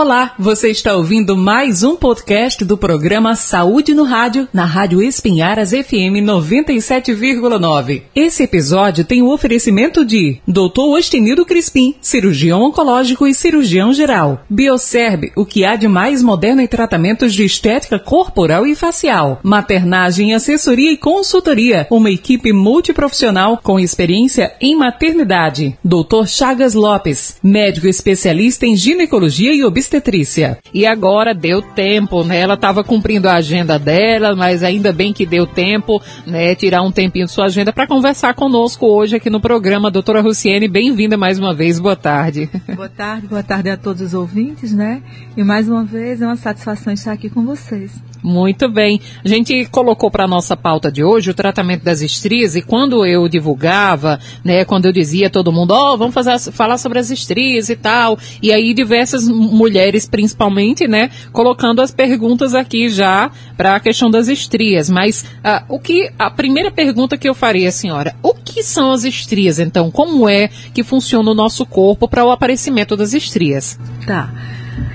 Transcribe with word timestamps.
Olá, 0.00 0.32
você 0.38 0.70
está 0.70 0.94
ouvindo 0.94 1.36
mais 1.36 1.82
um 1.82 1.96
podcast 1.96 2.64
do 2.64 2.78
programa 2.78 3.34
Saúde 3.34 3.94
no 3.94 4.04
Rádio, 4.04 4.46
na 4.52 4.64
Rádio 4.64 5.02
Espinharas 5.02 5.70
FM 5.70 6.22
97,9. 6.22 8.02
Esse 8.14 8.44
episódio 8.44 9.04
tem 9.04 9.22
o 9.22 9.32
oferecimento 9.32 10.04
de 10.04 10.38
Dr. 10.46 10.82
Ostenido 10.96 11.44
Crispim, 11.44 11.96
cirurgião 12.00 12.62
oncológico 12.62 13.26
e 13.26 13.34
cirurgião 13.34 13.92
geral. 13.92 14.44
Bioserb, 14.48 15.32
o 15.34 15.44
que 15.44 15.64
há 15.64 15.74
de 15.74 15.88
mais 15.88 16.22
moderno 16.22 16.62
em 16.62 16.68
tratamentos 16.68 17.34
de 17.34 17.44
estética 17.44 17.98
corporal 17.98 18.68
e 18.68 18.76
facial. 18.76 19.40
Maternagem, 19.42 20.32
assessoria 20.32 20.92
e 20.92 20.96
consultoria, 20.96 21.88
uma 21.90 22.08
equipe 22.08 22.52
multiprofissional 22.52 23.58
com 23.60 23.80
experiência 23.80 24.54
em 24.60 24.76
maternidade. 24.76 25.76
Dr. 25.84 26.24
Chagas 26.28 26.74
Lopes, 26.74 27.38
médico 27.42 27.88
especialista 27.88 28.64
em 28.64 28.76
ginecologia 28.76 29.52
e 29.52 29.64
obstetrícia 29.64 29.87
obstetrícia. 29.88 30.58
E 30.72 30.86
agora 30.86 31.34
deu 31.34 31.62
tempo, 31.62 32.22
né? 32.22 32.38
Ela 32.38 32.54
estava 32.54 32.84
cumprindo 32.84 33.28
a 33.28 33.34
agenda 33.34 33.78
dela, 33.78 34.36
mas 34.36 34.62
ainda 34.62 34.92
bem 34.92 35.12
que 35.12 35.24
deu 35.24 35.46
tempo, 35.46 36.00
né? 36.26 36.54
Tirar 36.54 36.82
um 36.82 36.92
tempinho 36.92 37.24
de 37.24 37.32
sua 37.32 37.46
agenda 37.46 37.72
para 37.72 37.86
conversar 37.86 38.34
conosco 38.34 38.86
hoje 38.86 39.16
aqui 39.16 39.30
no 39.30 39.40
programa. 39.40 39.90
Doutora 39.90 40.20
Luciene, 40.20 40.68
bem-vinda 40.68 41.16
mais 41.16 41.38
uma 41.38 41.54
vez. 41.54 41.78
Boa 41.78 41.96
tarde. 41.96 42.48
Boa 42.76 42.88
tarde, 42.88 43.26
boa 43.26 43.42
tarde 43.42 43.70
a 43.70 43.76
todos 43.76 44.02
os 44.02 44.14
ouvintes, 44.14 44.72
né? 44.72 45.02
E 45.36 45.42
mais 45.42 45.68
uma 45.68 45.84
vez 45.84 46.20
é 46.20 46.26
uma 46.26 46.36
satisfação 46.36 46.92
estar 46.92 47.12
aqui 47.12 47.30
com 47.30 47.44
vocês. 47.44 47.92
Muito 48.22 48.68
bem. 48.68 49.00
A 49.24 49.28
gente 49.28 49.66
colocou 49.66 50.10
para 50.10 50.26
nossa 50.26 50.56
pauta 50.56 50.90
de 50.90 51.04
hoje 51.04 51.30
o 51.30 51.34
tratamento 51.34 51.84
das 51.84 52.00
estrias 52.00 52.56
e 52.56 52.62
quando 52.62 53.06
eu 53.06 53.28
divulgava, 53.28 54.18
né, 54.44 54.64
quando 54.64 54.86
eu 54.86 54.92
dizia 54.92 55.28
a 55.28 55.30
todo 55.30 55.52
mundo, 55.52 55.72
ó, 55.72 55.94
oh, 55.94 55.96
vamos 55.96 56.14
fazer, 56.14 56.38
falar 56.52 56.78
sobre 56.78 56.98
as 56.98 57.10
estrias 57.10 57.68
e 57.68 57.76
tal, 57.76 58.18
e 58.42 58.52
aí 58.52 58.74
diversas 58.74 59.28
mulheres, 59.28 60.08
principalmente, 60.08 60.88
né, 60.88 61.10
colocando 61.32 61.80
as 61.80 61.92
perguntas 61.92 62.54
aqui 62.54 62.88
já 62.88 63.30
para 63.56 63.76
a 63.76 63.80
questão 63.80 64.10
das 64.10 64.28
estrias. 64.28 64.90
Mas 64.90 65.22
uh, 65.22 65.64
o 65.68 65.78
que 65.78 66.10
a 66.18 66.30
primeira 66.30 66.70
pergunta 66.70 67.16
que 67.16 67.28
eu 67.28 67.34
faria, 67.34 67.70
senhora, 67.70 68.16
o 68.22 68.34
que 68.34 68.62
são 68.62 68.90
as 68.90 69.04
estrias? 69.04 69.58
Então, 69.58 69.90
como 69.90 70.28
é 70.28 70.48
que 70.74 70.82
funciona 70.82 71.30
o 71.30 71.34
nosso 71.34 71.64
corpo 71.64 72.08
para 72.08 72.24
o 72.24 72.30
aparecimento 72.30 72.96
das 72.96 73.12
estrias? 73.12 73.78
Tá. 74.04 74.32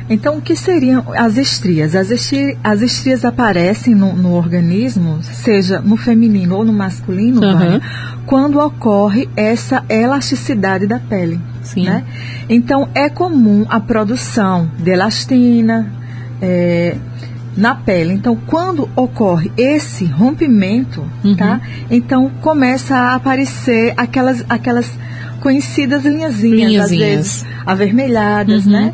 Então, 0.10 0.38
o 0.38 0.42
que 0.42 0.56
seriam 0.56 1.04
as 1.16 1.38
estrias? 1.38 1.96
As, 1.96 2.12
estri 2.12 2.58
as 2.64 2.82
estrias 2.82 3.24
aparecem 3.24 3.96
no, 3.96 4.14
no, 4.14 4.34
organismo, 4.34 5.20
seja 5.22 5.80
no 5.80 5.98
feminino 5.98 6.56
ou 6.56 6.66
no 6.66 6.74
masculino, 6.74 7.42
uhum. 7.42 7.80
quando 8.26 8.60
ocorre 8.60 9.30
essa 9.36 9.84
elasticidade 9.90 10.88
da 10.88 11.00
pele. 11.00 11.40
Sim. 11.62 11.86
Né? 11.86 12.04
Então, 12.50 12.90
é 12.94 13.10
comum 13.10 13.66
a 13.70 13.80
produção 13.80 14.70
de 14.78 14.92
elastina 14.92 15.92
é, 16.42 16.98
na 17.56 17.76
pele. 17.76 18.14
Então, 18.14 18.38
quando 18.48 18.90
ocorre 18.96 19.52
esse 19.58 20.06
rompimento, 20.06 21.04
uhum. 21.24 21.36
tá? 21.36 21.62
Então, 21.90 22.30
começa 22.42 22.96
a 22.96 23.16
aparecer 23.16 23.94
aquelas, 23.96 24.44
aquelas 24.50 24.92
conhecidas 25.40 26.06
linhazinhas, 26.06 26.72
linhazinhas. 26.72 26.84
às 26.84 26.90
vezes 26.92 27.46
avermelhadas, 27.66 28.66
uhum. 28.66 28.72
né? 28.72 28.94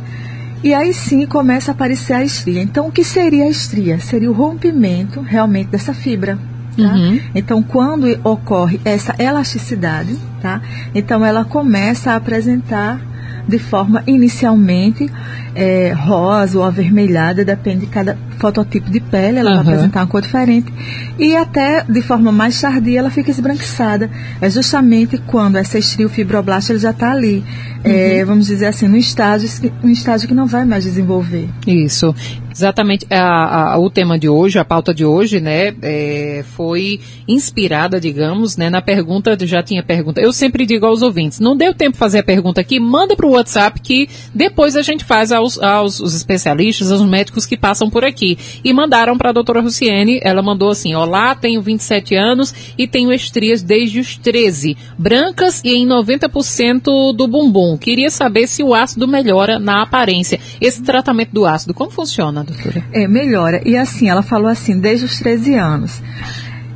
E 0.63 0.73
aí 0.73 0.93
sim 0.93 1.25
começa 1.25 1.71
a 1.71 1.73
aparecer 1.73 2.13
a 2.13 2.23
estria. 2.23 2.61
Então, 2.61 2.87
o 2.87 2.91
que 2.91 3.03
seria 3.03 3.45
a 3.45 3.49
estria? 3.49 3.99
Seria 3.99 4.29
o 4.29 4.33
rompimento 4.33 5.21
realmente 5.21 5.69
dessa 5.69 5.93
fibra. 5.93 6.37
Tá? 6.75 6.93
Uhum. 6.93 7.19
Então, 7.33 7.63
quando 7.63 8.07
ocorre 8.23 8.79
essa 8.85 9.15
elasticidade, 9.19 10.17
tá? 10.41 10.61
Então 10.95 11.25
ela 11.25 11.43
começa 11.43 12.11
a 12.11 12.15
apresentar 12.15 12.99
de 13.47 13.57
forma 13.57 14.03
inicialmente 14.05 15.09
é, 15.55 15.91
rosa 15.91 16.57
ou 16.57 16.63
avermelhada, 16.63 17.43
depende 17.43 17.81
de 17.81 17.87
cada 17.87 18.17
fototipo 18.37 18.89
de 18.89 18.99
pele, 18.99 19.39
ela 19.39 19.49
uhum. 19.49 19.63
vai 19.63 19.73
apresentar 19.73 20.01
uma 20.01 20.07
cor 20.07 20.21
diferente. 20.21 20.71
E 21.17 21.35
até 21.35 21.83
de 21.83 22.01
forma 22.01 22.31
mais 22.31 22.59
tardia 22.59 22.99
ela 22.99 23.09
fica 23.09 23.31
esbranquiçada. 23.31 24.09
É 24.39 24.49
justamente 24.49 25.17
quando 25.17 25.57
essa 25.57 25.77
estrio 25.77 26.07
fibroblasta 26.07 26.77
já 26.77 26.91
está 26.91 27.11
ali, 27.11 27.43
é, 27.83 27.89
uhum. 27.89 27.95
é, 27.95 28.25
vamos 28.25 28.47
dizer 28.47 28.67
assim, 28.67 28.87
no 28.87 28.97
estágio, 28.97 29.49
um 29.83 29.89
estágio 29.89 30.27
que 30.27 30.33
não 30.33 30.45
vai 30.45 30.65
mais 30.65 30.83
desenvolver. 30.83 31.49
Isso. 31.67 32.13
Exatamente. 32.51 33.05
A, 33.09 33.73
a, 33.73 33.79
o 33.79 33.89
tema 33.89 34.19
de 34.19 34.27
hoje, 34.27 34.59
a 34.59 34.65
pauta 34.65 34.93
de 34.93 35.05
hoje, 35.05 35.39
né, 35.39 35.73
é, 35.81 36.43
foi 36.55 36.99
inspirada, 37.27 37.99
digamos, 37.99 38.57
né, 38.57 38.69
na 38.69 38.81
pergunta, 38.81 39.37
já 39.45 39.63
tinha 39.63 39.81
pergunta. 39.81 40.19
Eu 40.19 40.33
sempre 40.33 40.65
digo 40.65 40.85
aos 40.85 41.01
ouvintes, 41.01 41.39
não 41.39 41.55
deu 41.55 41.73
tempo 41.73 41.95
fazer 41.95 42.19
a 42.19 42.23
pergunta 42.23 42.59
aqui, 42.59 42.79
manda 42.79 43.08
para 43.15 43.25
o 43.25 43.31
WhatsApp 43.31 43.79
que 43.79 44.09
depois 44.33 44.75
a 44.75 44.81
gente 44.81 45.03
faz 45.03 45.31
aos, 45.31 45.61
aos 45.61 45.99
especialistas, 45.99 46.91
aos 46.91 47.01
médicos 47.05 47.45
que 47.45 47.57
passam 47.57 47.89
por 47.89 48.03
aqui. 48.03 48.37
E 48.63 48.73
mandaram 48.73 49.17
para 49.17 49.29
a 49.29 49.33
doutora 49.33 49.61
Luciene, 49.61 50.19
ela 50.23 50.41
mandou 50.41 50.69
assim, 50.69 50.93
olá, 50.95 51.35
tenho 51.35 51.61
27 51.61 52.15
anos 52.15 52.53
e 52.77 52.87
tenho 52.87 53.11
estrias 53.13 53.61
desde 53.61 53.99
os 53.99 54.17
13, 54.17 54.77
brancas 54.97 55.61
e 55.63 55.75
em 55.75 55.87
90% 55.87 57.15
do 57.15 57.27
bumbum. 57.27 57.77
Queria 57.77 58.09
saber 58.09 58.47
se 58.47 58.63
o 58.63 58.73
ácido 58.73 59.07
melhora 59.07 59.59
na 59.59 59.81
aparência. 59.81 60.39
Esse 60.59 60.81
tratamento 60.83 61.31
do 61.31 61.45
ácido, 61.45 61.73
como 61.73 61.91
funciona? 61.91 62.43
doutora? 62.43 62.83
É, 62.91 63.07
melhora. 63.07 63.61
E 63.65 63.75
assim, 63.75 64.09
ela 64.09 64.21
falou 64.21 64.47
assim, 64.47 64.79
desde 64.79 65.05
os 65.05 65.19
13 65.19 65.55
anos. 65.55 66.01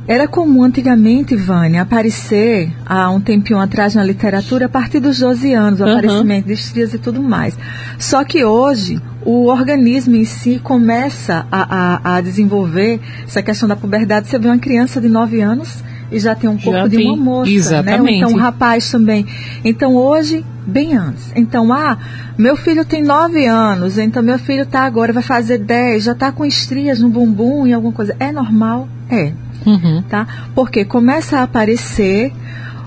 Era 0.06 0.28
comum 0.28 0.62
antigamente, 0.62 1.34
Vânia, 1.34 1.80
aparecer 1.80 2.70
há 2.84 3.10
um 3.10 3.20
tempinho 3.20 3.58
atrás 3.58 3.94
na 3.94 4.04
literatura 4.04 4.66
a 4.66 4.68
partir 4.68 5.00
dos 5.00 5.18
12 5.18 5.54
anos, 5.54 5.80
o 5.80 5.84
uhum. 5.84 5.92
aparecimento 5.92 6.46
de 6.46 6.52
estrias 6.52 6.92
e 6.92 6.98
tudo 6.98 7.22
mais. 7.22 7.58
Só 7.98 8.22
que 8.22 8.44
hoje 8.44 9.00
o 9.24 9.46
organismo 9.46 10.14
em 10.14 10.26
si 10.26 10.60
começa 10.62 11.46
a, 11.50 12.12
a, 12.12 12.16
a 12.16 12.20
desenvolver 12.20 13.00
essa 13.26 13.42
questão 13.42 13.66
da 13.66 13.76
puberdade. 13.76 14.28
Você 14.28 14.38
vê 14.38 14.48
uma 14.48 14.58
criança 14.58 15.00
de 15.00 15.08
9 15.08 15.40
anos 15.40 15.82
e 16.12 16.18
já 16.18 16.34
tem 16.34 16.50
um 16.50 16.58
corpo 16.58 16.80
já 16.80 16.86
de 16.86 16.98
uma 16.98 17.16
moça, 17.16 17.50
exatamente. 17.50 18.02
né? 18.02 18.16
Então 18.18 18.30
um 18.30 18.36
rapaz 18.36 18.90
também. 18.90 19.26
Então 19.64 19.96
hoje, 19.96 20.44
bem 20.66 20.94
antes. 20.94 21.32
Então, 21.34 21.72
ah, 21.72 21.96
meu 22.36 22.56
filho 22.56 22.84
tem 22.84 23.02
9 23.02 23.46
anos, 23.46 23.96
então 23.96 24.22
meu 24.22 24.38
filho 24.38 24.66
tá 24.66 24.82
agora, 24.82 25.14
vai 25.14 25.22
fazer 25.22 25.56
10, 25.56 26.04
já 26.04 26.12
está 26.12 26.30
com 26.30 26.44
estrias 26.44 27.00
no 27.00 27.08
bumbum 27.08 27.66
e 27.66 27.72
alguma 27.72 27.92
coisa. 27.92 28.14
É 28.20 28.30
normal? 28.30 28.86
É 29.10 29.32
uhum. 29.66 30.02
tá? 30.02 30.26
Porque 30.54 30.84
começa 30.84 31.38
a 31.38 31.42
aparecer 31.42 32.32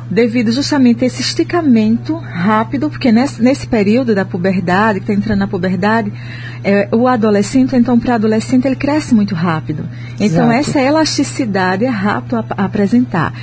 devido 0.10 0.52
justamente 0.52 1.04
a 1.04 1.08
esse 1.08 1.22
esticamento 1.22 2.16
rápido, 2.16 2.90
porque 2.90 3.12
nesse, 3.12 3.42
nesse 3.42 3.68
período 3.68 4.16
da 4.16 4.24
puberdade, 4.24 5.00
que 5.00 5.04
está 5.04 5.14
entrando 5.14 5.40
na 5.40 5.48
puberdade, 5.48 6.12
é, 6.64 6.88
o 6.92 7.08
adolescente, 7.08 7.76
então 7.76 8.00
para 8.00 8.16
adolescente, 8.16 8.66
ele 8.66 8.76
cresce 8.76 9.14
muito 9.14 9.36
rápido. 9.36 9.88
Então 10.16 10.52
Exato. 10.52 10.52
essa 10.52 10.82
elasticidade 10.82 11.86
é 11.86 11.90
rápido 11.90 12.38
a, 12.38 12.46
a 12.58 12.66
apresentar. 12.66 13.34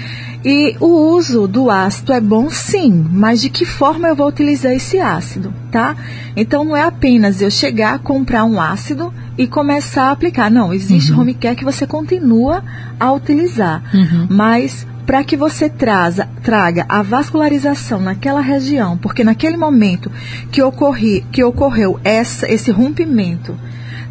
E 0.44 0.76
o 0.78 1.14
uso 1.14 1.48
do 1.48 1.70
ácido 1.70 2.12
é 2.12 2.20
bom 2.20 2.50
sim, 2.50 3.06
mas 3.10 3.40
de 3.40 3.48
que 3.48 3.64
forma 3.64 4.08
eu 4.08 4.14
vou 4.14 4.28
utilizar 4.28 4.72
esse 4.72 5.00
ácido, 5.00 5.54
tá? 5.70 5.96
Então 6.36 6.64
não 6.64 6.76
é 6.76 6.82
apenas 6.82 7.40
eu 7.40 7.50
chegar, 7.50 7.98
comprar 8.00 8.44
um 8.44 8.60
ácido 8.60 9.12
e 9.38 9.46
começar 9.46 10.08
a 10.08 10.10
aplicar. 10.10 10.50
Não, 10.50 10.72
existe 10.74 11.12
uhum. 11.12 11.20
home 11.20 11.32
care 11.32 11.56
que 11.56 11.64
você 11.64 11.86
continua 11.86 12.62
a 13.00 13.10
utilizar, 13.10 13.82
uhum. 13.94 14.26
mas 14.28 14.86
para 15.06 15.22
que 15.22 15.36
você 15.36 15.68
traza, 15.68 16.28
traga 16.42 16.86
a 16.88 17.02
vascularização 17.02 18.00
naquela 18.00 18.40
região, 18.40 18.96
porque 18.96 19.22
naquele 19.22 19.56
momento 19.56 20.10
que, 20.50 20.62
ocorri, 20.62 21.24
que 21.30 21.44
ocorreu 21.44 22.00
essa, 22.02 22.50
esse 22.50 22.70
rompimento 22.70 23.56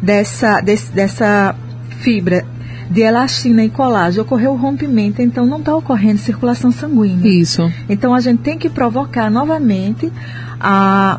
dessa, 0.00 0.60
desse, 0.60 0.92
dessa 0.92 1.54
fibra 2.00 2.44
de 2.90 3.00
elastina 3.00 3.64
e 3.64 3.70
colágeno, 3.70 4.22
ocorreu 4.22 4.52
o 4.52 4.56
rompimento, 4.56 5.20
então 5.20 5.46
não 5.46 5.58
está 5.58 5.74
ocorrendo 5.74 6.18
circulação 6.18 6.70
sanguínea. 6.70 7.40
Isso. 7.40 7.72
Então 7.88 8.14
a 8.14 8.20
gente 8.20 8.42
tem 8.42 8.58
que 8.58 8.68
provocar 8.68 9.30
novamente 9.30 10.12
a, 10.60 11.18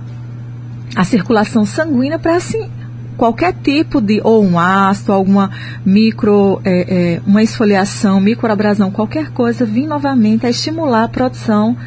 a 0.96 1.04
circulação 1.04 1.66
sanguínea 1.66 2.20
para 2.20 2.38
assim 2.38 2.70
qualquer 3.18 3.54
tipo 3.54 4.00
de, 4.02 4.22
ou 4.24 4.44
um 4.44 4.60
ácido, 4.60 5.14
alguma 5.14 5.52
micro, 5.86 6.62
é, 6.64 7.16
é, 7.16 7.22
uma 7.26 7.44
esfoliação, 7.44 8.20
microabrasão, 8.20 8.92
qualquer 8.92 9.32
coisa, 9.32 9.66
vir 9.66 9.88
novamente 9.88 10.46
a 10.46 10.50
estimular 10.50 11.04
a 11.04 11.10
produção 11.10 11.78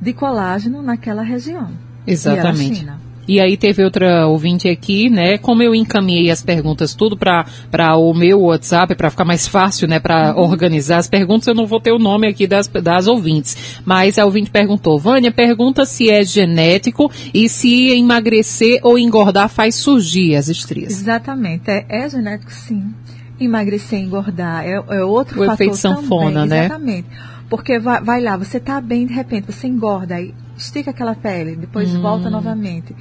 de 0.00 0.12
colágeno 0.12 0.82
naquela 0.82 1.22
região. 1.22 1.70
Exatamente. 2.06 2.86
E 3.28 3.40
aí 3.40 3.56
teve 3.56 3.82
outra 3.82 4.26
ouvinte 4.26 4.68
aqui, 4.68 5.10
né? 5.10 5.38
Como 5.38 5.62
eu 5.62 5.74
encaminhei 5.74 6.30
as 6.30 6.42
perguntas 6.42 6.94
tudo 6.94 7.16
para 7.16 7.96
o 7.96 8.14
meu 8.14 8.42
WhatsApp, 8.42 8.94
para 8.94 9.10
ficar 9.10 9.24
mais 9.24 9.48
fácil, 9.48 9.88
né? 9.88 9.98
Para 9.98 10.34
uhum. 10.34 10.42
organizar 10.42 10.98
as 10.98 11.08
perguntas, 11.08 11.48
eu 11.48 11.54
não 11.54 11.66
vou 11.66 11.80
ter 11.80 11.92
o 11.92 11.98
nome 11.98 12.28
aqui 12.28 12.46
das, 12.46 12.68
das 12.68 13.06
ouvintes. 13.06 13.80
Mas 13.84 14.18
a 14.18 14.24
ouvinte 14.24 14.50
perguntou, 14.50 14.98
Vânia, 14.98 15.32
pergunta 15.32 15.84
se 15.84 16.10
é 16.10 16.22
genético 16.22 17.10
e 17.34 17.48
se 17.48 17.90
emagrecer 17.90 18.80
ou 18.82 18.98
engordar 18.98 19.48
faz 19.48 19.74
surgir 19.74 20.36
as 20.36 20.48
estrias. 20.48 20.92
Exatamente, 20.92 21.70
é, 21.70 21.84
é 21.88 22.08
genético 22.08 22.52
sim. 22.52 22.94
Emagrecer 23.38 23.98
engordar 23.98 24.64
é, 24.64 24.72
é 24.72 25.04
outro 25.04 25.42
o 25.42 25.44
fator 25.44 25.54
efeito 25.54 25.76
sanfona, 25.76 26.42
também, 26.42 26.48
né? 26.48 26.64
Exatamente. 26.66 27.08
Porque 27.50 27.78
vai, 27.78 28.02
vai 28.02 28.20
lá, 28.22 28.36
você 28.36 28.56
está 28.56 28.80
bem, 28.80 29.06
de 29.06 29.12
repente 29.12 29.52
você 29.52 29.66
engorda, 29.66 30.14
aí 30.14 30.34
estica 30.56 30.90
aquela 30.90 31.14
pele, 31.14 31.56
depois 31.56 31.94
uhum. 31.94 32.02
volta 32.02 32.30
novamente. 32.30 32.94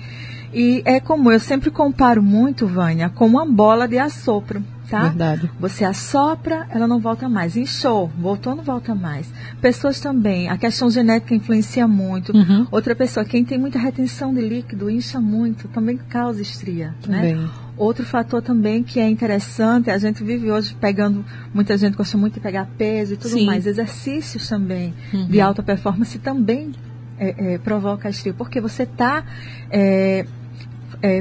E 0.53 0.81
é 0.85 1.01
como 1.01 1.31
eu 1.31 1.39
sempre 1.39 1.69
comparo 1.69 2.23
muito, 2.23 2.65
Vânia, 2.65 3.09
com 3.09 3.25
uma 3.25 3.45
bola 3.45 3.87
de 3.87 3.97
assopro. 3.97 4.63
Tá? 4.89 5.01
Verdade. 5.01 5.49
Você 5.59 5.83
assopra, 5.83 6.67
ela 6.69 6.87
não 6.87 6.99
volta 6.99 7.27
mais. 7.27 7.57
Inchou, 7.57 8.09
voltou, 8.19 8.55
não 8.55 8.63
volta 8.63 8.93
mais. 8.93 9.33
Pessoas 9.59 9.99
também, 9.99 10.47
a 10.47 10.57
questão 10.57 10.89
genética 10.89 11.33
influencia 11.33 11.87
muito. 11.87 12.31
Uhum. 12.31 12.67
Outra 12.71 12.95
pessoa, 12.95 13.25
quem 13.25 13.43
tem 13.43 13.57
muita 13.57 13.79
retenção 13.79 14.33
de 14.33 14.41
líquido, 14.41 14.89
incha 14.89 15.19
muito, 15.19 15.67
também 15.69 15.97
causa 15.97 16.41
estria. 16.41 16.93
Né? 17.07 17.33
Também. 17.33 17.49
Outro 17.75 18.05
fator 18.05 18.41
também 18.41 18.83
que 18.83 18.99
é 18.99 19.09
interessante, 19.09 19.89
a 19.89 19.97
gente 19.97 20.23
vive 20.23 20.49
hoje 20.49 20.77
pegando, 20.79 21.25
muita 21.53 21.77
gente 21.77 21.97
gosta 21.97 22.17
muito 22.17 22.35
de 22.35 22.39
pegar 22.39 22.67
peso 22.77 23.15
e 23.15 23.17
tudo 23.17 23.33
Sim. 23.33 23.45
mais. 23.45 23.65
Exercícios 23.65 24.47
também 24.47 24.93
Uhum. 25.11 25.27
de 25.27 25.41
alta 25.41 25.61
performance 25.63 26.17
também 26.19 26.71
é, 27.19 27.53
é, 27.53 27.57
provoca 27.57 28.07
a 28.07 28.11
estria, 28.11 28.33
porque 28.33 28.59
você 28.59 28.83
está 28.83 29.23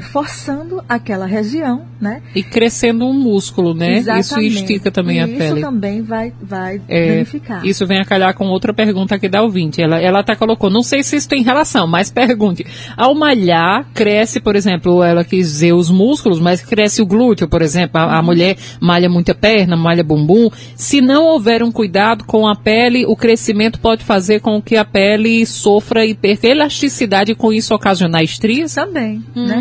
forçando 0.00 0.82
aquela 0.88 1.26
região, 1.26 1.82
né? 2.00 2.22
E 2.34 2.42
crescendo 2.42 3.06
um 3.06 3.12
músculo, 3.12 3.74
né? 3.74 3.98
Isso 3.98 4.10
Exatamente. 4.10 4.54
estica 4.54 4.90
também 4.90 5.16
e 5.16 5.20
a 5.20 5.26
pele. 5.28 5.44
Isso 5.44 5.60
também 5.60 6.02
vai, 6.02 6.32
vai 6.42 6.80
É, 6.88 7.08
danificar. 7.14 7.64
Isso 7.66 7.86
vem 7.86 8.00
a 8.00 8.04
calhar 8.04 8.34
com 8.34 8.46
outra 8.46 8.72
pergunta 8.72 9.14
aqui 9.14 9.28
da 9.28 9.42
ouvinte. 9.42 9.80
Ela, 9.82 10.00
ela 10.00 10.20
até 10.20 10.34
colocou, 10.34 10.70
não 10.70 10.82
sei 10.82 11.02
se 11.02 11.16
isso 11.16 11.28
tem 11.28 11.42
relação, 11.42 11.86
mas 11.86 12.10
pergunte. 12.10 12.64
Ao 12.96 13.14
malhar, 13.14 13.86
cresce, 13.94 14.40
por 14.40 14.56
exemplo, 14.56 15.02
ela 15.02 15.24
quis 15.24 15.46
dizer 15.48 15.72
os 15.72 15.90
músculos, 15.90 16.40
mas 16.40 16.60
cresce 16.62 17.02
o 17.02 17.06
glúteo, 17.06 17.48
por 17.48 17.62
exemplo. 17.62 17.98
A, 18.00 18.14
a 18.16 18.18
Uhum. 18.20 18.24
mulher 18.26 18.56
malha 18.80 19.08
muita 19.08 19.34
perna, 19.34 19.76
malha 19.76 20.02
bumbum. 20.04 20.48
Se 20.76 21.00
não 21.00 21.24
houver 21.26 21.62
um 21.62 21.70
cuidado 21.72 22.24
com 22.24 22.46
a 22.48 22.54
pele, 22.56 23.04
o 23.06 23.14
crescimento 23.16 23.78
pode 23.80 24.02
fazer 24.04 24.40
com 24.40 24.60
que 24.62 24.76
a 24.76 24.84
pele 24.84 25.44
sofra 25.46 26.04
e 26.06 26.14
perca 26.14 26.46
elasticidade 26.48 27.32
e 27.32 27.34
com 27.34 27.52
isso 27.52 27.74
ocasionar 27.74 28.22
estrias? 28.22 28.74
Também, 28.74 29.22
Hum, 29.36 29.46
né? 29.46 29.56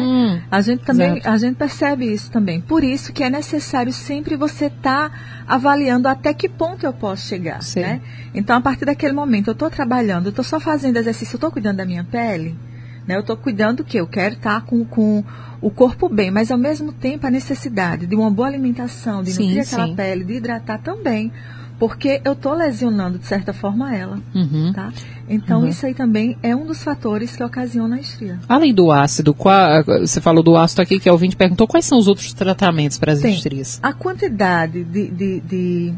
A 0.51 0.61
gente 0.61 0.83
também, 0.83 1.11
exato. 1.17 1.29
a 1.29 1.37
gente 1.37 1.55
percebe 1.55 2.11
isso 2.11 2.31
também. 2.31 2.61
Por 2.61 2.83
isso 2.83 3.11
que 3.13 3.23
é 3.23 3.29
necessário 3.29 3.91
sempre 3.91 4.35
você 4.35 4.65
estar 4.65 5.43
avaliando 5.47 6.07
até 6.07 6.33
que 6.33 6.47
ponto 6.49 6.85
eu 6.85 6.93
posso 6.93 7.27
chegar, 7.27 7.61
Sim. 7.61 7.81
né? 7.81 8.01
Então, 8.33 8.57
a 8.57 8.61
partir 8.61 8.85
daquele 8.85 9.13
momento, 9.13 9.47
eu 9.47 9.53
estou 9.53 9.69
trabalhando, 9.69 10.27
eu 10.27 10.29
estou 10.31 10.43
só 10.43 10.59
fazendo 10.59 10.97
exercício, 10.97 11.35
eu 11.35 11.37
estou 11.37 11.51
cuidando 11.51 11.77
da 11.77 11.85
minha 11.85 12.03
pele, 12.03 12.55
né? 13.07 13.15
Eu 13.15 13.21
estou 13.21 13.37
cuidando 13.37 13.77
do 13.77 13.83
que 13.83 13.97
eu 13.97 14.07
quero 14.07 14.35
estar 14.35 14.61
com, 14.61 14.83
com 14.85 15.23
o 15.61 15.69
corpo 15.69 16.09
bem, 16.09 16.29
mas 16.29 16.51
ao 16.51 16.57
mesmo 16.57 16.91
tempo 16.91 17.25
a 17.25 17.29
necessidade 17.31 18.05
de 18.05 18.15
uma 18.15 18.29
boa 18.29 18.47
alimentação, 18.47 19.23
de 19.23 19.31
Sim, 19.31 19.43
nutrir 19.47 19.63
aquela 19.63 19.87
sim. 19.87 19.95
pele, 19.95 20.23
de 20.23 20.33
hidratar 20.33 20.79
também, 20.79 21.31
porque 21.79 22.21
eu 22.23 22.33
estou 22.33 22.53
lesionando 22.53 23.17
de 23.17 23.25
certa 23.25 23.51
forma 23.53 23.95
ela, 23.95 24.19
Uhum. 24.33 24.71
tá? 24.73 24.91
Então, 25.27 25.61
Uhum. 25.61 25.67
isso 25.67 25.85
aí 25.85 25.93
também 25.93 26.37
é 26.43 26.55
um 26.55 26.65
dos 26.65 26.83
fatores 26.83 27.35
que 27.35 27.43
ocasiona 27.43 27.95
a 27.95 27.99
estria. 27.99 28.39
Além 28.47 28.73
do 28.73 28.91
ácido, 28.91 29.33
qual- 29.33 29.83
você 30.01 30.19
falou 30.21 30.43
do 30.43 30.55
ácido 30.55 30.81
aqui 30.81 30.99
que 30.99 31.09
a 31.09 31.11
ouvinte 31.11 31.35
perguntou, 31.35 31.67
quais 31.67 31.85
são 31.85 31.97
os 31.97 32.07
outros 32.07 32.31
tratamentos 32.33 32.97
para 32.97 33.13
as 33.13 33.19
Tem. 33.19 33.33
estrias? 33.33 33.79
A 33.81 33.91
quantidade 33.93 34.83
de, 34.83 35.07
de, 35.09 35.39
de 35.41 35.93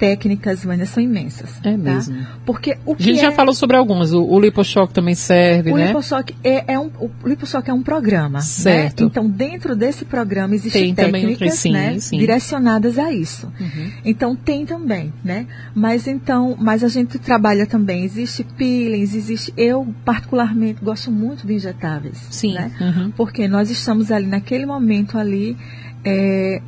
técnicas, 0.00 0.64
Vânia, 0.64 0.86
são 0.86 1.02
imensas. 1.02 1.58
É 1.62 1.72
tá? 1.72 1.76
mesmo. 1.76 2.26
Porque 2.46 2.78
o 2.86 2.94
A 2.94 2.96
que 2.96 3.02
gente 3.04 3.18
é... 3.18 3.22
já 3.24 3.32
falou 3.32 3.54
sobre 3.54 3.76
algumas. 3.76 4.14
O, 4.14 4.24
o 4.24 4.40
liposhock 4.40 4.94
também 4.94 5.14
serve, 5.14 5.72
O 5.72 5.76
né? 5.76 5.88
Liposhock 5.88 6.34
é, 6.42 6.72
é 6.72 6.78
um, 6.78 6.90
o 6.98 7.10
Liposhock 7.28 7.68
é 7.68 7.72
um 7.74 7.82
programa. 7.82 8.38
né? 8.38 8.44
Certo. 8.44 9.04
Então, 9.04 9.28
dentro 9.28 9.76
desse 9.76 10.06
programa 10.06 10.54
existem 10.54 10.94
técnicas 10.94 11.30
outras, 11.32 11.54
sim, 11.54 11.72
né, 11.72 12.00
sim. 12.00 12.16
direcionadas 12.16 12.98
a 12.98 13.12
isso. 13.12 13.52
Uhum. 13.60 13.90
Então 14.04 14.34
tem 14.34 14.64
também, 14.64 15.12
né? 15.22 15.46
Mas 15.74 16.06
então, 16.06 16.56
mas 16.58 16.82
a 16.82 16.88
gente 16.88 17.18
trabalha 17.18 17.66
também, 17.66 18.02
existe 18.02 18.42
peelings, 18.42 19.14
existe. 19.14 19.52
Eu 19.54 19.86
particularmente 20.04 20.82
gosto 20.82 21.12
muito 21.12 21.46
de 21.46 21.52
injetáveis. 21.52 22.16
Sim. 22.30 22.54
Né? 22.54 22.72
Uhum. 22.80 23.10
Porque 23.10 23.46
nós 23.46 23.68
estamos 23.70 24.10
ali 24.10 24.26
naquele 24.26 24.64
momento 24.64 25.18
ali 25.18 25.56
é, 26.04 26.62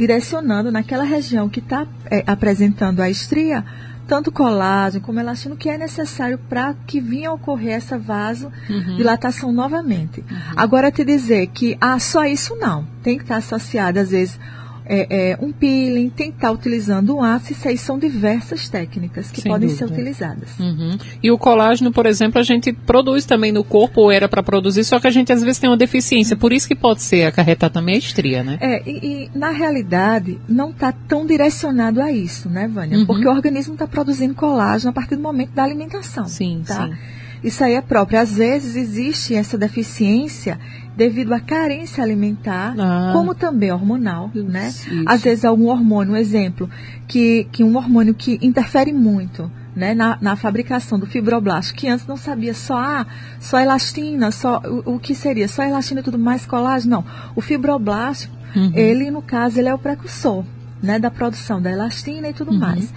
direcionando 0.00 0.72
naquela 0.72 1.04
região 1.04 1.46
que 1.46 1.60
está 1.60 1.86
apresentando 2.26 3.00
a 3.00 3.10
estria 3.10 3.62
tanto 4.08 4.32
colágeno 4.32 5.04
como 5.04 5.20
elastina 5.20 5.54
que 5.54 5.68
é 5.68 5.76
necessário 5.76 6.38
para 6.38 6.74
que 6.86 7.00
venha 7.00 7.28
a 7.28 7.34
ocorrer 7.34 7.74
essa 7.74 7.98
vasodilatação 7.98 9.52
novamente. 9.52 10.24
Agora 10.56 10.90
te 10.90 11.04
dizer 11.04 11.48
que 11.48 11.76
ah, 11.78 11.98
só 12.00 12.24
isso 12.24 12.56
não, 12.56 12.88
tem 13.02 13.18
que 13.18 13.24
estar 13.24 13.36
associado 13.36 14.00
às 14.00 14.10
vezes 14.10 14.40
é, 14.90 15.30
é, 15.30 15.38
um 15.40 15.52
peeling, 15.52 16.10
tem 16.10 16.32
que 16.32 16.38
estar 16.38 16.50
utilizando 16.50 17.14
um 17.16 17.22
ácido, 17.22 17.52
isso 17.52 17.68
aí 17.68 17.78
são 17.78 17.96
diversas 17.96 18.68
técnicas 18.68 19.30
que 19.30 19.40
Sem 19.40 19.52
podem 19.52 19.68
ser 19.68 19.84
dúvida. 19.84 20.00
utilizadas. 20.00 20.58
Uhum. 20.58 20.98
E 21.22 21.30
o 21.30 21.38
colágeno, 21.38 21.92
por 21.92 22.06
exemplo, 22.06 22.40
a 22.40 22.42
gente 22.42 22.72
produz 22.72 23.24
também 23.24 23.52
no 23.52 23.62
corpo, 23.62 24.00
ou 24.00 24.10
era 24.10 24.28
para 24.28 24.42
produzir, 24.42 24.82
só 24.82 24.98
que 24.98 25.06
a 25.06 25.10
gente 25.10 25.32
às 25.32 25.42
vezes 25.42 25.60
tem 25.60 25.70
uma 25.70 25.76
deficiência. 25.76 26.36
Por 26.36 26.52
isso 26.52 26.66
que 26.66 26.74
pode 26.74 27.02
ser 27.02 27.24
acarretar 27.24 27.70
também 27.70 27.94
a 27.94 27.98
estria, 27.98 28.42
né? 28.42 28.58
É, 28.60 28.82
e, 28.84 29.28
e, 29.28 29.30
na 29.32 29.50
realidade 29.50 30.38
não 30.48 30.70
está 30.70 30.90
tão 30.92 31.24
direcionado 31.24 32.02
a 32.02 32.10
isso, 32.10 32.48
né, 32.48 32.66
Vânia? 32.66 32.98
Uhum. 32.98 33.06
Porque 33.06 33.28
o 33.28 33.30
organismo 33.30 33.74
está 33.74 33.86
produzindo 33.86 34.34
colágeno 34.34 34.90
a 34.90 34.92
partir 34.92 35.14
do 35.14 35.22
momento 35.22 35.52
da 35.52 35.62
alimentação. 35.62 36.26
Sim, 36.26 36.64
tá? 36.66 36.88
sim. 36.88 36.94
Isso 37.42 37.62
aí 37.64 37.74
é 37.74 37.80
próprio. 37.80 38.18
Às 38.20 38.36
vezes 38.36 38.76
existe 38.76 39.34
essa 39.34 39.56
deficiência 39.56 40.58
devido 40.96 41.32
à 41.32 41.40
carência 41.40 42.02
alimentar, 42.04 42.74
Ah. 42.78 43.10
como 43.12 43.34
também 43.34 43.70
hormonal, 43.72 44.30
né? 44.34 44.68
Isso. 44.68 44.88
Às 45.06 45.22
vezes 45.22 45.44
algum 45.44 45.68
hormônio, 45.68 46.12
um 46.12 46.16
exemplo, 46.16 46.68
que, 47.08 47.46
que 47.50 47.64
um 47.64 47.76
hormônio 47.76 48.12
que 48.14 48.38
interfere 48.42 48.92
muito 48.92 49.50
né, 49.74 49.94
na, 49.94 50.18
na 50.20 50.36
fabricação 50.36 50.98
do 50.98 51.06
fibroblasto, 51.06 51.74
que 51.74 51.88
antes 51.88 52.06
não 52.06 52.16
sabia 52.16 52.52
só, 52.52 52.76
ah, 52.78 53.06
só 53.38 53.58
elastina, 53.58 54.30
só 54.32 54.60
o, 54.84 54.96
o 54.96 54.98
que 54.98 55.14
seria? 55.14 55.46
Só 55.48 55.62
elastina 55.62 56.00
e 56.00 56.02
tudo 56.02 56.18
mais 56.18 56.44
colágeno? 56.44 56.96
Não. 56.96 57.04
O 57.34 57.40
fibroblasto, 57.40 58.28
Uhum. 58.54 58.72
ele, 58.74 59.12
no 59.12 59.22
caso, 59.22 59.60
ele 59.60 59.68
é 59.68 59.74
o 59.74 59.78
precursor 59.78 60.44
né, 60.82 60.98
da 60.98 61.08
produção 61.08 61.62
da 61.62 61.70
elastina 61.70 62.28
e 62.28 62.32
tudo 62.34 62.50
Uhum. 62.50 62.58
mais. 62.58 62.92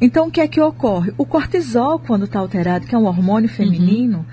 Então, 0.00 0.28
o 0.28 0.30
que 0.30 0.40
é 0.40 0.48
que 0.48 0.60
ocorre? 0.60 1.12
O 1.18 1.26
cortisol, 1.26 1.98
quando 1.98 2.24
está 2.24 2.38
alterado, 2.38 2.86
que 2.86 2.94
é 2.94 2.98
um 2.98 3.04
hormônio 3.04 3.48
feminino, 3.48 4.24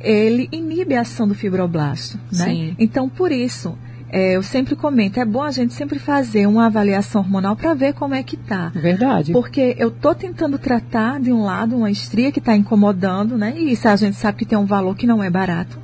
ele 0.00 0.48
inibe 0.50 0.96
a 0.96 1.02
ação 1.02 1.28
do 1.28 1.34
fibroblasto. 1.34 2.18
Né? 2.32 2.44
Sim. 2.44 2.76
Então, 2.78 3.08
por 3.08 3.30
isso, 3.30 3.78
é, 4.12 4.36
eu 4.36 4.42
sempre 4.42 4.76
comento, 4.76 5.18
é 5.18 5.24
bom 5.24 5.42
a 5.42 5.50
gente 5.50 5.72
sempre 5.72 5.98
fazer 5.98 6.46
uma 6.46 6.66
avaliação 6.66 7.22
hormonal 7.22 7.56
para 7.56 7.72
ver 7.72 7.94
como 7.94 8.14
é 8.14 8.22
que 8.22 8.36
está. 8.36 8.68
Verdade. 8.68 9.32
Porque 9.32 9.74
eu 9.78 9.88
estou 9.88 10.14
tentando 10.14 10.58
tratar, 10.58 11.18
de 11.18 11.32
um 11.32 11.42
lado, 11.44 11.76
uma 11.76 11.90
estria 11.90 12.30
que 12.30 12.38
está 12.38 12.54
incomodando, 12.54 13.38
né? 13.38 13.54
E 13.56 13.72
isso 13.72 13.88
a 13.88 13.96
gente 13.96 14.16
sabe 14.16 14.38
que 14.38 14.44
tem 14.44 14.58
um 14.58 14.66
valor 14.66 14.94
que 14.96 15.06
não 15.06 15.22
é 15.22 15.30
barato. 15.30 15.78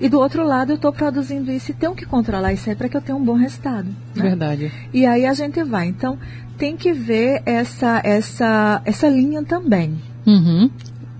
E 0.00 0.08
do 0.08 0.18
outro 0.18 0.46
lado, 0.46 0.72
eu 0.72 0.76
estou 0.76 0.92
produzindo 0.92 1.50
isso 1.50 1.70
e 1.70 1.74
tenho 1.74 1.94
que 1.94 2.04
controlar 2.06 2.52
isso 2.52 2.68
aí 2.68 2.76
para 2.76 2.88
que 2.88 2.96
eu 2.96 3.00
tenha 3.00 3.16
um 3.16 3.24
bom 3.24 3.34
resultado. 3.34 3.88
né? 4.14 4.22
Verdade. 4.22 4.72
E 4.92 5.06
aí 5.06 5.24
a 5.26 5.32
gente 5.32 5.62
vai. 5.62 5.86
Então, 5.88 6.18
tem 6.58 6.76
que 6.76 6.92
ver 6.92 7.42
essa, 7.46 8.00
essa, 8.04 8.82
essa 8.84 9.08
linha 9.08 9.42
também. 9.42 9.94
Uhum. 10.26 10.70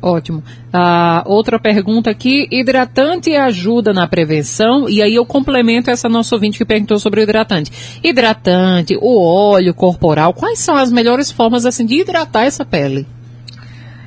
Ótimo. 0.02 0.42
Ah, 0.72 1.24
outra 1.26 1.58
pergunta 1.58 2.10
aqui: 2.10 2.46
hidratante 2.50 3.34
ajuda 3.34 3.92
na 3.92 4.06
prevenção? 4.06 4.88
E 4.88 5.02
aí 5.02 5.14
eu 5.14 5.24
complemento 5.24 5.90
essa 5.90 6.08
nossa 6.08 6.34
ouvinte 6.34 6.58
que 6.58 6.64
perguntou 6.64 6.98
sobre 6.98 7.20
o 7.20 7.22
hidratante. 7.22 8.00
Hidratante, 8.04 8.96
o 9.00 9.20
óleo 9.20 9.74
corporal, 9.74 10.32
quais 10.32 10.58
são 10.58 10.76
as 10.76 10.92
melhores 10.92 11.30
formas 11.32 11.64
assim 11.66 11.84
de 11.86 12.00
hidratar 12.00 12.44
essa 12.44 12.64
pele? 12.64 13.06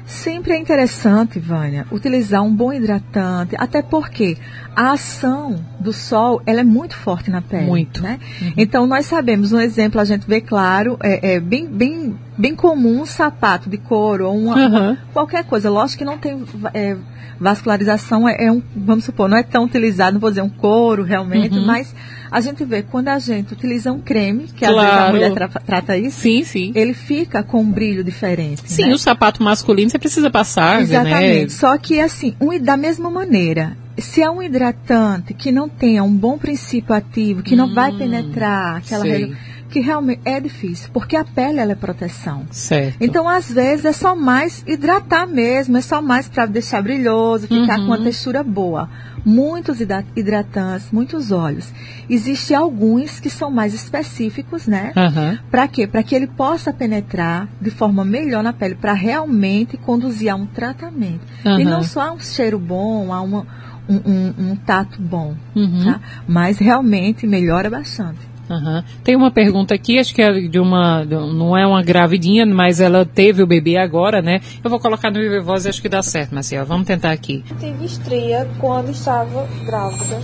Sempre 0.10 0.54
é 0.54 0.58
interessante, 0.58 1.40
Vânia, 1.40 1.86
utilizar 1.92 2.42
um 2.42 2.54
bom 2.54 2.74
hidratante, 2.74 3.56
até 3.56 3.84
porque 3.84 4.36
a 4.76 4.94
ação 4.94 5.64
do 5.80 5.94
sol 5.94 6.42
ela 6.46 6.60
é 6.60 6.64
muito 6.64 6.96
forte 6.96 7.30
na 7.32 7.42
pele. 7.42 7.66
Muito. 7.66 8.02
Né? 8.04 8.20
Então 8.58 8.86
nós 8.86 9.06
sabemos, 9.06 9.52
um 9.54 9.60
exemplo 9.60 10.00
a 10.02 10.06
gente 10.06 10.26
vê 10.28 10.42
claro, 10.42 10.98
é, 11.02 11.36
é 11.36 11.40
bem, 11.40 11.66
bem, 11.68 12.16
bem 12.38 12.56
comum 12.56 13.02
um 13.02 13.06
sapato 13.06 13.70
de 13.70 13.78
couro 13.78 14.28
ou 14.28 14.38
uma, 14.38 14.56
uma- 14.68 14.98
qualquer 15.14 15.44
coisa. 15.46 15.70
Lógico 15.70 16.00
que 16.00 16.06
não 16.06 16.18
tem 16.18 16.44
é, 16.74 16.96
vascularização, 17.40 18.28
é, 18.28 18.46
é 18.46 18.52
um, 18.52 18.62
vamos 18.76 19.06
supor, 19.06 19.30
não 19.30 19.38
é 19.38 19.44
tão 19.44 19.64
utilizado, 19.64 20.14
não 20.14 20.20
vou 20.20 20.30
dizer 20.30 20.42
um 20.42 20.50
couro 20.50 21.04
realmente, 21.04 21.58
Uhum. 21.58 21.66
mas 21.66 21.96
a 22.30 22.42
gente 22.42 22.64
vê 22.66 22.84
quando 22.84 23.08
a 23.08 23.18
gente 23.18 23.54
utiliza 23.54 23.92
um 23.92 24.00
creme, 24.00 24.46
que 24.56 24.66
às 24.66 24.72
Claro. 24.72 24.88
vezes 24.90 25.04
a 25.08 25.12
mulher 25.12 25.34
tra- 25.34 25.62
trata 25.66 25.98
isso, 25.98 26.20
Sim, 26.20 26.44
sim. 26.44 26.72
ele 26.76 26.94
fica 26.94 27.42
com 27.42 27.62
um 27.62 27.72
brilho 27.72 28.04
diferente. 28.04 28.62
Sim, 28.66 28.88
né? 28.88 28.94
o 28.94 28.98
sapato 28.98 29.42
masculino 29.42 29.90
você 29.90 29.98
precisa 29.98 30.30
passar, 30.30 30.82
Exatamente. 30.82 31.44
né? 31.44 31.50
Só 31.50 31.78
que 31.78 32.00
assim, 32.00 32.36
um, 32.40 32.58
da 32.60 32.76
mesma 32.78 33.10
maneira, 33.10 33.76
se 34.02 34.22
é 34.22 34.30
um 34.30 34.42
hidratante 34.42 35.34
que 35.34 35.52
não 35.52 35.68
tenha 35.70 36.04
um 36.04 36.14
bom 36.16 36.38
princípio 36.38 36.94
ativo, 36.96 37.42
que 37.44 37.56
não 37.56 37.74
vai 37.74 37.92
Hum, 37.92 37.98
penetrar 37.98 38.78
aquela 38.78 39.04
região, 39.04 39.38
que 39.70 39.80
realmente 39.80 40.22
é 40.26 40.40
difícil, 40.40 40.90
porque 40.92 41.16
a 41.16 41.24
pele 41.24 41.60
ela 41.60 41.72
é 41.74 41.76
proteção. 41.76 42.46
Certo. 42.50 42.98
Então, 43.00 43.30
às 43.30 43.52
vezes, 43.52 43.86
é 43.86 43.94
só 43.94 44.16
mais 44.16 44.64
hidratar 44.66 45.28
mesmo, 45.28 45.78
é 45.78 45.82
só 45.82 46.02
mais 46.02 46.28
para 46.28 46.48
deixar 46.48 46.82
brilhoso, 46.82 47.48
ficar 47.48 47.78
Uhum. 47.80 47.86
com 47.86 47.92
uma 47.92 48.00
textura 48.00 48.44
boa. 48.44 48.90
Muitos 49.24 49.80
hidra- 49.82 50.06
hidratantes, 50.16 50.90
muitos 50.92 51.32
óleos. 51.32 51.72
Existem 52.10 52.56
alguns 52.58 53.20
que 53.20 53.30
são 53.30 53.52
mais 53.52 53.74
específicos, 53.76 54.66
né? 54.66 54.92
Aham. 54.96 55.38
Para 55.52 55.68
quê? 55.68 55.86
Para 55.86 56.02
que 56.02 56.16
ele 56.16 56.26
possa 56.28 56.74
penetrar 56.74 57.48
de 57.62 57.70
forma 57.70 58.04
melhor 58.06 58.42
na 58.42 58.54
pele, 58.54 58.76
para 58.76 58.94
realmente 58.94 59.78
conduzir 59.78 60.30
a 60.30 60.36
um 60.36 60.46
tratamento. 60.48 61.22
E 61.44 61.48
Aham. 61.50 61.64
não 61.64 61.84
só 61.84 62.02
a 62.02 62.12
um 62.14 62.20
cheiro 62.20 62.58
bom, 62.58 63.14
a 63.14 63.22
uma, 63.22 63.46
um, 63.90 63.96
um, 63.96 64.52
um 64.52 64.56
tato 64.56 65.02
bom, 65.02 65.36
uhum. 65.56 65.84
tá? 65.84 66.00
Mas 66.28 66.60
realmente 66.60 67.26
melhora 67.26 67.70
bastante. 67.70 68.30
Uhum. 68.50 68.84
Tem 69.04 69.16
uma 69.16 69.30
pergunta 69.30 69.76
aqui, 69.76 70.00
acho 70.00 70.14
que 70.14 70.22
é 70.22 70.32
de 70.32 70.60
uma, 70.60 71.06
não 71.06 71.56
é 71.56 71.68
uma 71.68 71.84
gravidinha, 71.84 72.46
mas 72.46 72.80
ela 72.80 73.06
teve 73.06 73.44
o 73.44 73.48
bebê 73.48 73.78
agora, 73.78 74.22
né? 74.22 74.42
Eu 74.64 74.70
vou 74.70 74.80
colocar 74.80 75.12
no 75.12 75.20
Viver 75.20 75.42
Voz, 75.42 75.68
acho 75.68 75.82
que 75.82 75.90
dá 75.90 76.02
certo, 76.02 76.34
Marcelo. 76.34 76.66
Vamos 76.66 76.88
tentar 76.88 77.12
aqui. 77.12 77.44
Tive 77.60 77.86
estria 77.86 78.50
quando 78.60 78.90
estava 78.90 79.48
grávida, 79.66 80.20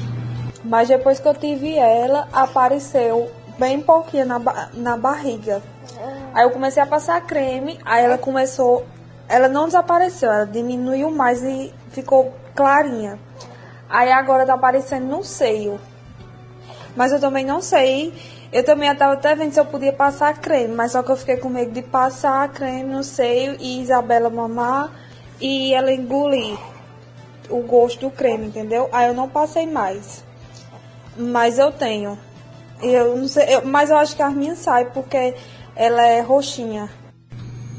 mas 0.63 0.87
depois 0.87 1.19
que 1.19 1.27
eu 1.27 1.35
tive 1.35 1.77
ela, 1.77 2.27
apareceu 2.33 3.29
bem 3.59 3.79
pouquinho 3.79 4.25
na, 4.25 4.39
na 4.73 4.97
barriga. 4.97 5.61
Aí 6.33 6.43
eu 6.43 6.49
comecei 6.49 6.81
a 6.81 6.87
passar 6.87 7.21
creme, 7.21 7.77
aí 7.85 8.03
ela 8.03 8.17
começou, 8.17 8.85
ela 9.29 9.47
não 9.47 9.65
desapareceu, 9.65 10.31
ela 10.31 10.45
diminuiu 10.45 11.11
mais 11.11 11.43
e 11.43 11.71
ficou 11.91 12.33
clarinha. 12.55 13.19
Aí 13.89 14.11
agora 14.11 14.45
tá 14.45 14.53
aparecendo 14.53 15.05
no 15.05 15.23
seio. 15.23 15.79
Mas 16.95 17.11
eu 17.11 17.19
também 17.19 17.45
não 17.45 17.61
sei. 17.61 18.13
Eu 18.51 18.63
também 18.63 18.89
estava 18.89 19.13
até 19.13 19.35
vendo 19.35 19.51
se 19.51 19.59
eu 19.59 19.65
podia 19.65 19.91
passar 19.91 20.39
creme, 20.39 20.73
mas 20.73 20.93
só 20.93 21.03
que 21.03 21.11
eu 21.11 21.17
fiquei 21.17 21.37
com 21.37 21.49
medo 21.49 21.71
de 21.71 21.81
passar 21.81 22.47
creme 22.49 22.83
no 22.93 23.03
seio 23.03 23.57
e 23.59 23.81
Isabela 23.81 24.29
mamar 24.29 24.91
e 25.41 25.73
ela 25.73 25.91
engolir 25.91 26.57
o 27.49 27.61
gosto 27.61 28.01
do 28.01 28.09
creme, 28.09 28.47
entendeu? 28.47 28.89
Aí 28.93 29.07
eu 29.07 29.13
não 29.13 29.27
passei 29.27 29.67
mais. 29.67 30.23
Mas 31.17 31.59
eu 31.59 31.71
tenho. 31.71 32.17
Eu 32.81 33.17
não 33.17 33.27
sei, 33.27 33.55
eu, 33.55 33.65
mas 33.65 33.89
eu 33.89 33.97
acho 33.97 34.15
que 34.15 34.21
a 34.21 34.29
minha 34.29 34.55
sai 34.55 34.85
porque 34.85 35.35
ela 35.75 36.05
é 36.05 36.21
roxinha. 36.21 36.89